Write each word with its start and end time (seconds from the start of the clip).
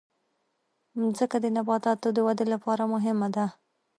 مځکه 1.01 1.37
د 1.41 1.45
نباتاتو 1.57 2.07
د 2.13 2.17
ودې 2.27 2.45
لپاره 2.53 2.83
مهمه 2.93 3.27
ده. 3.35 3.45